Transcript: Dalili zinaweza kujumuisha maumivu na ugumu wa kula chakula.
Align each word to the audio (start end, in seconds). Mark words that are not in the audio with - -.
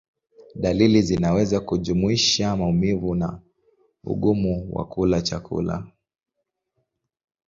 Dalili 0.55 1.01
zinaweza 1.01 1.59
kujumuisha 1.59 2.55
maumivu 2.55 3.15
na 3.15 3.41
ugumu 4.03 4.67
wa 4.71 4.85
kula 4.87 5.21
chakula. 5.21 5.87